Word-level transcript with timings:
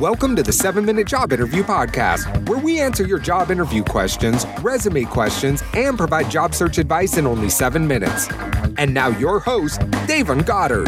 Welcome 0.00 0.36
to 0.36 0.44
the 0.44 0.52
7 0.52 0.84
Minute 0.84 1.08
Job 1.08 1.32
Interview 1.32 1.64
Podcast, 1.64 2.48
where 2.48 2.60
we 2.60 2.78
answer 2.78 3.04
your 3.04 3.18
job 3.18 3.50
interview 3.50 3.82
questions, 3.82 4.46
resume 4.62 5.02
questions, 5.02 5.64
and 5.74 5.98
provide 5.98 6.30
job 6.30 6.54
search 6.54 6.78
advice 6.78 7.16
in 7.16 7.26
only 7.26 7.50
7 7.50 7.84
minutes. 7.84 8.28
And 8.76 8.94
now, 8.94 9.08
your 9.08 9.40
host, 9.40 9.80
Davon 10.06 10.42
Goddard. 10.42 10.86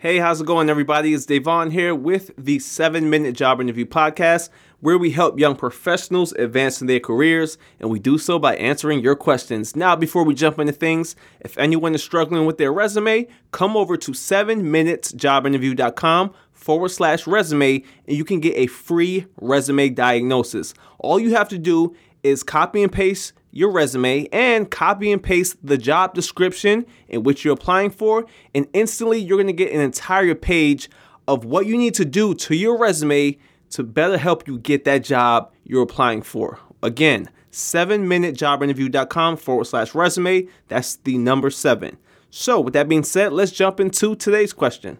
Hey, 0.00 0.18
how's 0.18 0.40
it 0.40 0.46
going, 0.46 0.70
everybody? 0.70 1.12
It's 1.12 1.26
Davon 1.26 1.72
here 1.72 1.92
with 1.92 2.30
the 2.38 2.60
7 2.60 3.10
Minute 3.10 3.34
Job 3.34 3.60
Interview 3.60 3.84
Podcast, 3.84 4.48
where 4.78 4.96
we 4.96 5.10
help 5.10 5.40
young 5.40 5.56
professionals 5.56 6.32
advance 6.34 6.80
in 6.80 6.86
their 6.86 7.00
careers, 7.00 7.58
and 7.80 7.90
we 7.90 7.98
do 7.98 8.16
so 8.16 8.38
by 8.38 8.54
answering 8.58 9.00
your 9.00 9.16
questions. 9.16 9.74
Now, 9.74 9.96
before 9.96 10.22
we 10.22 10.34
jump 10.34 10.60
into 10.60 10.72
things, 10.72 11.16
if 11.40 11.58
anyone 11.58 11.96
is 11.96 12.02
struggling 12.04 12.46
with 12.46 12.58
their 12.58 12.72
resume, 12.72 13.26
come 13.50 13.76
over 13.76 13.96
to 13.96 14.12
7minutesjobinterview.com 14.12 16.32
forward 16.52 16.90
slash 16.90 17.26
resume, 17.26 17.82
and 18.06 18.16
you 18.16 18.24
can 18.24 18.38
get 18.38 18.56
a 18.56 18.68
free 18.68 19.26
resume 19.40 19.88
diagnosis. 19.88 20.74
All 21.00 21.18
you 21.18 21.34
have 21.34 21.48
to 21.48 21.58
do 21.58 21.96
is 22.22 22.44
copy 22.44 22.84
and 22.84 22.92
paste 22.92 23.32
your 23.50 23.70
resume 23.70 24.26
and 24.32 24.70
copy 24.70 25.10
and 25.12 25.22
paste 25.22 25.56
the 25.62 25.78
job 25.78 26.14
description 26.14 26.86
in 27.08 27.22
which 27.22 27.44
you're 27.44 27.54
applying 27.54 27.90
for, 27.90 28.26
and 28.54 28.66
instantly 28.72 29.18
you're 29.18 29.38
gonna 29.38 29.52
get 29.52 29.72
an 29.72 29.80
entire 29.80 30.34
page 30.34 30.90
of 31.26 31.44
what 31.44 31.66
you 31.66 31.76
need 31.76 31.94
to 31.94 32.04
do 32.04 32.34
to 32.34 32.54
your 32.54 32.78
resume 32.78 33.36
to 33.70 33.82
better 33.82 34.18
help 34.18 34.48
you 34.48 34.58
get 34.58 34.84
that 34.84 35.04
job 35.04 35.52
you're 35.64 35.82
applying 35.82 36.22
for. 36.22 36.58
Again, 36.82 37.28
7minutejobinterview.com 37.52 39.36
forward 39.36 39.64
slash 39.66 39.94
resume. 39.94 40.48
That's 40.68 40.96
the 40.96 41.18
number 41.18 41.50
seven. 41.50 41.98
So, 42.30 42.60
with 42.60 42.74
that 42.74 42.88
being 42.88 43.04
said, 43.04 43.32
let's 43.32 43.52
jump 43.52 43.80
into 43.80 44.14
today's 44.14 44.52
question. 44.52 44.98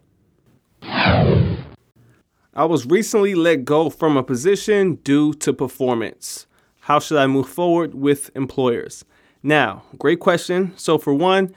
I 0.83 2.65
was 2.65 2.87
recently 2.87 3.35
let 3.35 3.65
go 3.65 3.91
from 3.91 4.17
a 4.17 4.23
position 4.23 4.97
due 4.97 5.33
to 5.35 5.53
performance. 5.53 6.48
How 6.89 7.01
should 7.01 7.19
I 7.19 7.27
move 7.27 7.47
forward 7.47 7.95
with 7.95 8.31
employers? 8.35 9.05
Now, 9.43 9.83
great 9.99 10.21
question. 10.21 10.73
So, 10.79 10.97
for 10.97 11.13
one, 11.13 11.55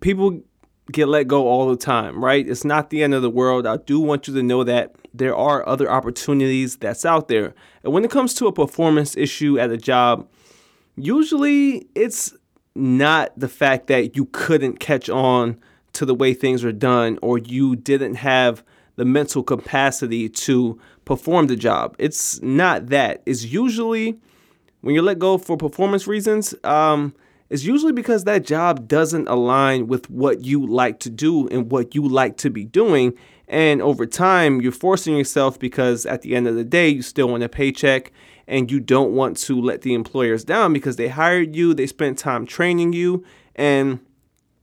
people 0.00 0.40
get 0.90 1.06
let 1.06 1.28
go 1.28 1.46
all 1.46 1.68
the 1.68 1.76
time, 1.76 2.24
right? 2.24 2.44
It's 2.44 2.64
not 2.64 2.90
the 2.90 3.04
end 3.04 3.14
of 3.14 3.22
the 3.22 3.30
world. 3.30 3.68
I 3.68 3.76
do 3.76 4.00
want 4.00 4.26
you 4.26 4.34
to 4.34 4.42
know 4.42 4.64
that 4.64 4.96
there 5.14 5.36
are 5.36 5.64
other 5.68 5.88
opportunities 5.88 6.76
that's 6.76 7.04
out 7.04 7.28
there. 7.28 7.54
And 7.84 7.92
when 7.92 8.04
it 8.04 8.10
comes 8.10 8.34
to 8.34 8.48
a 8.48 8.52
performance 8.52 9.16
issue 9.16 9.60
at 9.60 9.70
a 9.70 9.76
job, 9.76 10.28
usually 10.96 11.86
it's 11.94 12.34
not 12.74 13.30
the 13.38 13.48
fact 13.48 13.86
that 13.86 14.16
you 14.16 14.24
couldn't 14.32 14.80
catch 14.80 15.08
on 15.08 15.56
to 15.92 16.04
the 16.04 16.16
way 16.16 16.34
things 16.34 16.64
are 16.64 16.72
done 16.72 17.16
or 17.22 17.38
you 17.38 17.76
didn't 17.76 18.16
have 18.16 18.64
the 18.96 19.04
mental 19.04 19.44
capacity 19.44 20.28
to 20.28 20.80
perform 21.04 21.46
the 21.46 21.54
job. 21.54 21.94
It's 22.00 22.42
not 22.42 22.88
that. 22.88 23.22
It's 23.24 23.44
usually 23.44 24.18
when 24.80 24.94
you're 24.94 25.04
let 25.04 25.18
go 25.18 25.38
for 25.38 25.56
performance 25.56 26.06
reasons, 26.06 26.54
um, 26.64 27.14
it's 27.50 27.64
usually 27.64 27.92
because 27.92 28.24
that 28.24 28.44
job 28.44 28.88
doesn't 28.88 29.26
align 29.28 29.86
with 29.86 30.10
what 30.10 30.44
you 30.44 30.66
like 30.66 31.00
to 31.00 31.10
do 31.10 31.48
and 31.48 31.70
what 31.70 31.94
you 31.94 32.06
like 32.06 32.36
to 32.38 32.50
be 32.50 32.64
doing. 32.64 33.14
And 33.48 33.80
over 33.80 34.04
time, 34.04 34.60
you're 34.60 34.72
forcing 34.72 35.16
yourself 35.16 35.58
because 35.58 36.04
at 36.04 36.22
the 36.22 36.36
end 36.36 36.46
of 36.46 36.54
the 36.54 36.64
day, 36.64 36.88
you 36.88 37.02
still 37.02 37.28
want 37.28 37.42
a 37.42 37.48
paycheck 37.48 38.12
and 38.46 38.70
you 38.70 38.80
don't 38.80 39.12
want 39.12 39.36
to 39.36 39.60
let 39.60 39.82
the 39.82 39.94
employers 39.94 40.44
down 40.44 40.72
because 40.72 40.96
they 40.96 41.08
hired 41.08 41.56
you, 41.56 41.74
they 41.74 41.86
spent 41.86 42.18
time 42.18 42.46
training 42.46 42.92
you, 42.92 43.24
and 43.54 44.00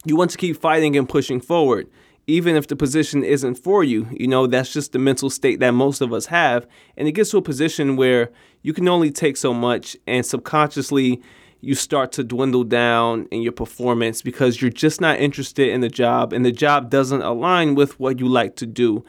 you 0.06 0.16
want 0.16 0.32
to 0.32 0.38
keep 0.38 0.58
fighting 0.58 0.96
and 0.96 1.10
pushing 1.10 1.40
forward. 1.40 1.88
Even 2.28 2.56
if 2.56 2.68
the 2.68 2.76
position 2.76 3.24
isn't 3.24 3.56
for 3.56 3.84
you, 3.84 4.08
you 4.12 4.28
know, 4.28 4.48
that's 4.48 4.74
just 4.74 4.92
the 4.92 5.00
mental 5.00 5.30
state 5.30 5.60
that 5.60 5.72
most 5.72 6.02
of 6.02 6.12
us 6.12 6.28
have. 6.28 6.66
And 6.98 7.08
it 7.08 7.12
gets 7.12 7.32
to 7.32 7.38
a 7.38 7.42
position 7.42 7.96
where 7.96 8.32
you 8.64 8.74
can 8.74 8.88
only 8.88 9.12
take 9.12 9.38
so 9.38 9.54
much, 9.54 9.96
and 10.08 10.26
subconsciously, 10.26 11.22
you 11.62 11.74
start 11.76 12.12
to 12.12 12.24
dwindle 12.24 12.64
down 12.64 13.28
in 13.32 13.42
your 13.42 13.52
performance 13.52 14.22
because 14.22 14.62
you're 14.62 14.70
just 14.70 15.02
not 15.02 15.20
interested 15.20 15.70
in 15.70 15.82
the 15.82 15.90
job 15.90 16.32
and 16.32 16.46
the 16.46 16.52
job 16.52 16.92
doesn't 16.92 17.24
align 17.24 17.74
with 17.74 18.00
what 18.00 18.20
you 18.20 18.28
like 18.28 18.56
to 18.58 18.68
do. 18.68 19.04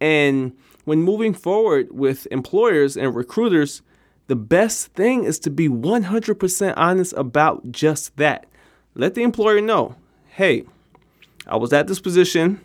And 0.00 0.52
when 0.84 1.00
moving 1.00 1.32
forward 1.32 1.88
with 1.90 2.26
employers 2.30 2.96
and 2.98 3.14
recruiters, 3.14 3.80
the 4.26 4.36
best 4.36 4.88
thing 4.88 5.24
is 5.24 5.38
to 5.40 5.50
be 5.50 5.68
100% 5.68 6.74
honest 6.76 7.14
about 7.16 7.72
just 7.72 8.16
that. 8.16 8.46
Let 8.94 9.14
the 9.14 9.22
employer 9.22 9.60
know 9.60 9.96
hey, 10.26 10.64
I 11.46 11.56
was 11.56 11.72
at 11.72 11.86
this 11.86 12.00
position. 12.00 12.60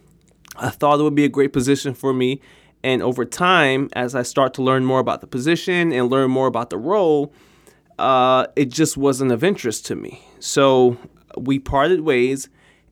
I 0.55 0.69
thought 0.69 0.99
it 0.99 1.03
would 1.03 1.15
be 1.15 1.25
a 1.25 1.29
great 1.29 1.53
position 1.53 1.93
for 1.93 2.13
me. 2.13 2.41
And 2.83 3.01
over 3.01 3.25
time, 3.25 3.89
as 3.93 4.15
I 4.15 4.21
start 4.21 4.53
to 4.55 4.63
learn 4.63 4.85
more 4.85 4.99
about 4.99 5.21
the 5.21 5.27
position 5.27 5.91
and 5.91 6.09
learn 6.09 6.31
more 6.31 6.47
about 6.47 6.69
the 6.69 6.77
role, 6.77 7.33
uh, 7.99 8.47
it 8.55 8.69
just 8.69 8.97
wasn't 8.97 9.31
of 9.31 9.43
interest 9.43 9.85
to 9.87 9.95
me. 9.95 10.21
So 10.39 10.97
we 11.37 11.59
parted 11.59 12.01
ways, 12.01 12.49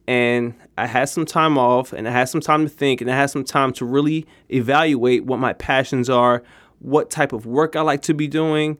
and 0.07 0.55
I 0.77 0.87
had 0.87 1.09
some 1.09 1.25
time 1.25 1.57
off, 1.57 1.93
and 1.93 2.07
I 2.07 2.11
had 2.11 2.29
some 2.29 2.41
time 2.41 2.63
to 2.63 2.69
think, 2.69 3.01
and 3.01 3.09
I 3.09 3.15
had 3.15 3.29
some 3.29 3.43
time 3.43 3.71
to 3.73 3.85
really 3.85 4.25
evaluate 4.49 5.25
what 5.25 5.39
my 5.39 5.53
passions 5.53 6.09
are, 6.09 6.43
what 6.79 7.09
type 7.09 7.31
of 7.31 7.45
work 7.45 7.75
I 7.75 7.81
like 7.81 8.01
to 8.03 8.13
be 8.13 8.27
doing, 8.27 8.77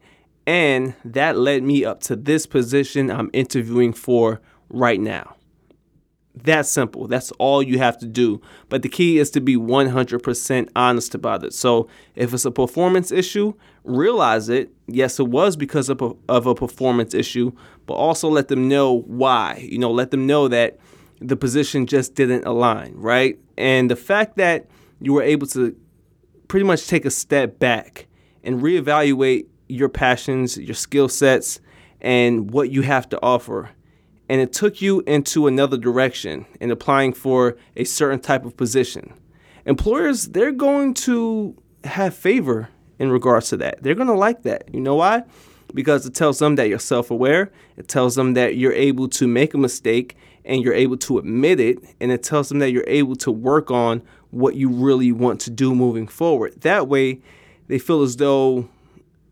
and 0.47 0.95
that 1.03 1.37
led 1.37 1.63
me 1.63 1.85
up 1.85 2.01
to 2.01 2.15
this 2.15 2.45
position 2.45 3.09
I'm 3.09 3.29
interviewing 3.33 3.93
for 3.93 4.41
right 4.69 4.99
now. 4.99 5.35
That's 6.43 6.69
simple. 6.69 7.07
That's 7.07 7.31
all 7.33 7.63
you 7.63 7.77
have 7.77 7.97
to 7.99 8.05
do. 8.05 8.41
But 8.69 8.81
the 8.81 8.89
key 8.89 9.19
is 9.19 9.29
to 9.31 9.41
be 9.41 9.55
100% 9.55 10.69
honest 10.75 11.15
about 11.15 11.43
it. 11.43 11.53
So 11.53 11.87
if 12.15 12.33
it's 12.33 12.45
a 12.45 12.51
performance 12.51 13.11
issue, 13.11 13.53
realize 13.83 14.49
it. 14.49 14.71
Yes, 14.87 15.19
it 15.19 15.27
was 15.27 15.55
because 15.55 15.89
of 15.89 16.01
a, 16.01 16.11
of 16.27 16.45
a 16.45 16.53
performance 16.53 17.13
issue, 17.13 17.51
but 17.85 17.93
also 17.93 18.27
let 18.27 18.49
them 18.49 18.67
know 18.67 19.01
why. 19.07 19.65
You 19.69 19.79
know, 19.79 19.91
let 19.91 20.11
them 20.11 20.27
know 20.27 20.47
that 20.49 20.77
the 21.21 21.37
position 21.37 21.85
just 21.85 22.15
didn't 22.15 22.45
align, 22.45 22.93
right? 22.95 23.39
And 23.57 23.89
the 23.89 23.95
fact 23.95 24.35
that 24.37 24.67
you 24.99 25.13
were 25.13 25.23
able 25.23 25.47
to 25.47 25.75
pretty 26.47 26.65
much 26.65 26.87
take 26.87 27.05
a 27.05 27.11
step 27.11 27.59
back 27.59 28.07
and 28.43 28.61
reevaluate 28.61 29.47
your 29.67 29.89
passions, 29.89 30.57
your 30.57 30.75
skill 30.75 31.09
sets, 31.09 31.59
and 32.01 32.51
what 32.51 32.69
you 32.69 32.81
have 32.81 33.09
to 33.09 33.19
offer 33.23 33.71
and 34.29 34.41
it 34.41 34.53
took 34.53 34.81
you 34.81 35.01
into 35.01 35.47
another 35.47 35.77
direction 35.77 36.45
in 36.59 36.71
applying 36.71 37.13
for 37.13 37.57
a 37.75 37.83
certain 37.83 38.19
type 38.19 38.45
of 38.45 38.57
position. 38.57 39.13
Employers, 39.65 40.29
they're 40.29 40.51
going 40.51 40.93
to 40.93 41.55
have 41.83 42.15
favor 42.15 42.69
in 42.99 43.11
regards 43.11 43.49
to 43.49 43.57
that. 43.57 43.81
They're 43.83 43.95
going 43.95 44.07
to 44.07 44.13
like 44.13 44.43
that. 44.43 44.73
You 44.73 44.81
know 44.81 44.95
why? 44.95 45.23
Because 45.73 46.05
it 46.05 46.15
tells 46.15 46.39
them 46.39 46.55
that 46.55 46.69
you're 46.69 46.79
self 46.79 47.11
aware, 47.11 47.51
it 47.77 47.87
tells 47.87 48.15
them 48.15 48.33
that 48.35 48.55
you're 48.55 48.73
able 48.73 49.07
to 49.09 49.27
make 49.27 49.53
a 49.53 49.57
mistake 49.57 50.15
and 50.45 50.61
you're 50.61 50.73
able 50.73 50.95
to 50.95 51.17
admit 51.17 51.59
it, 51.59 51.79
and 51.99 52.11
it 52.11 52.21
tells 52.21 52.49
them 52.49 52.59
that 52.59 52.71
you're 52.71 52.85
able 52.87 53.15
to 53.15 53.31
work 53.31 53.71
on 53.71 54.03
what 54.29 54.55
you 54.55 54.69
really 54.69 55.11
want 55.11 55.41
to 55.41 55.49
do 55.49 55.73
moving 55.73 56.07
forward. 56.07 56.61
That 56.61 56.87
way, 56.87 57.19
they 57.67 57.79
feel 57.79 58.03
as 58.03 58.17
though 58.17 58.69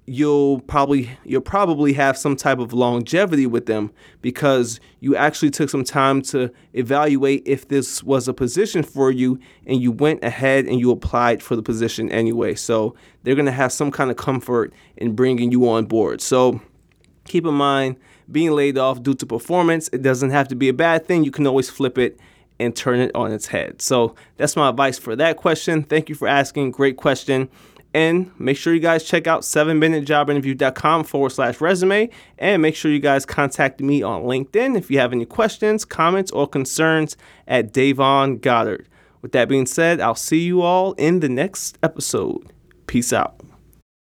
you'll 0.06 0.59
probably 0.62 1.09
you'll 1.24 1.41
probably 1.41 1.94
have 1.94 2.18
some 2.18 2.36
type 2.36 2.59
of 2.59 2.74
longevity 2.74 3.46
with 3.46 3.68
them 3.68 3.91
because 4.22 4.80
you 5.00 5.16
actually 5.16 5.50
took 5.50 5.69
some 5.69 5.84
time 5.84 6.22
to 6.22 6.52
evaluate 6.74 7.41
if 7.46 7.69
this 7.69 8.03
was 8.03 8.28
a 8.28 8.34
position 8.34 8.84
for 8.84 9.12
you 9.12 9.40
and 9.66 9.81
you 9.81 9.91
went 9.91 10.24
ahead 10.24 10.66
and 10.66 10.80
you 10.80 10.91
applied 10.91 11.41
for 11.41 11.56
the 11.56 11.62
position 11.62 12.12
anyway. 12.12 12.53
So 12.53 12.96
they're 13.24 13.36
going 13.36 13.46
to 13.46 13.52
have 13.52 13.72
some 13.72 13.91
kind 13.91 14.12
of 14.12 14.18
comfort 14.18 14.74
in 14.97 15.16
bringing 15.16 15.52
you 15.52 15.69
on 15.69 15.86
board. 15.86 16.22
So 16.22 16.59
keep 17.25 17.46
in 17.46 17.53
mind 17.53 17.96
being 18.30 18.52
laid 18.52 18.78
off 18.78 19.02
due 19.03 19.14
to 19.14 19.25
performance 19.25 19.90
it 19.94 20.02
doesn't 20.02 20.31
have 20.31 20.50
to 20.50 20.56
be 20.56 20.68
a 20.68 20.74
bad 20.74 21.08
thing. 21.08 21.24
You 21.24 21.31
can 21.31 21.47
always 21.47 21.70
flip 21.70 21.97
it 21.97 22.20
and 22.59 22.75
turn 22.75 23.00
it 23.00 23.12
on 23.16 23.31
its 23.31 23.47
head. 23.47 23.82
So 23.82 24.16
that's 24.35 24.55
my 24.55 24.70
advice 24.70 25.00
for 25.00 25.16
that 25.16 25.38
question. 25.38 25.84
Thank 25.84 26.09
you 26.09 26.16
for 26.16 26.28
asking. 26.28 26.72
Great 26.72 26.97
question 26.97 27.50
and 27.93 28.31
make 28.40 28.57
sure 28.57 28.73
you 28.73 28.79
guys 28.79 29.03
check 29.03 29.28
out 29.28 29.41
7minutejobinterview.com 29.41 31.03
forward 31.03 31.31
slash 31.31 31.61
resume. 31.61 32.09
And 32.40 32.61
make 32.61 32.75
sure 32.75 32.91
you 32.91 32.99
guys 32.99 33.25
contact 33.25 33.79
me 33.81 34.01
on 34.01 34.23
LinkedIn 34.23 34.78
if 34.78 34.90
you 34.90 34.99
have 34.99 35.13
any 35.13 35.25
questions, 35.25 35.85
comments, 35.85 36.31
or 36.31 36.47
concerns 36.47 37.16
at 37.47 37.72
Davon 37.72 38.37
Goddard. 38.37 38.87
With 39.22 39.31
that 39.34 39.47
being 39.47 39.66
said, 39.66 40.01
I'll 40.01 40.16
see 40.16 40.41
you 40.41 40.61
all 40.61 40.93
in 40.93 41.22
the 41.22 41.29
next 41.29 41.78
episode. 41.81 42.51
Peace 42.87 43.13
out. 43.13 43.40